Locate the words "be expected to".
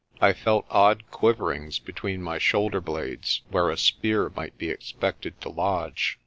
4.57-5.49